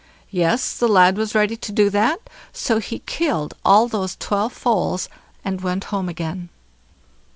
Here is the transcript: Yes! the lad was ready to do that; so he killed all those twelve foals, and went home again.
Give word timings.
Yes! 0.31 0.75
the 0.75 0.87
lad 0.87 1.15
was 1.15 1.35
ready 1.35 1.55
to 1.57 1.71
do 1.71 1.91
that; 1.91 2.21
so 2.51 2.79
he 2.79 3.03
killed 3.05 3.53
all 3.63 3.87
those 3.87 4.15
twelve 4.15 4.51
foals, 4.51 5.07
and 5.45 5.61
went 5.61 5.83
home 5.93 6.09
again. 6.09 6.49